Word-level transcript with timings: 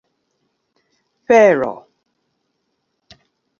felo 1.27 1.75